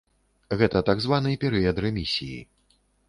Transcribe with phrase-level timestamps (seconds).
[0.61, 2.39] Гэта так званы перыяд рэмісіі.